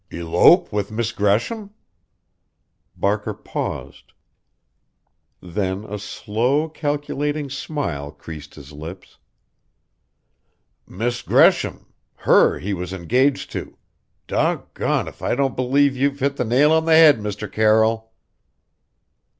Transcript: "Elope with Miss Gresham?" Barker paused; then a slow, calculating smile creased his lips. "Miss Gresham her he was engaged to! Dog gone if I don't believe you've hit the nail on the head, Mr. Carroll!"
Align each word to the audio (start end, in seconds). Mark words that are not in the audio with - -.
"Elope 0.09 0.73
with 0.73 0.89
Miss 0.91 1.11
Gresham?" 1.11 1.75
Barker 2.97 3.35
paused; 3.35 4.13
then 5.41 5.83
a 5.83 5.99
slow, 5.99 6.69
calculating 6.69 7.51
smile 7.51 8.11
creased 8.11 8.55
his 8.55 8.71
lips. 8.73 9.19
"Miss 10.87 11.21
Gresham 11.21 11.93
her 12.15 12.57
he 12.57 12.73
was 12.73 12.93
engaged 12.93 13.51
to! 13.51 13.77
Dog 14.25 14.73
gone 14.73 15.07
if 15.07 15.21
I 15.21 15.35
don't 15.35 15.55
believe 15.55 15.95
you've 15.95 16.19
hit 16.19 16.35
the 16.35 16.45
nail 16.45 16.71
on 16.71 16.85
the 16.85 16.93
head, 16.93 17.19
Mr. 17.19 17.47
Carroll!" 17.51 18.11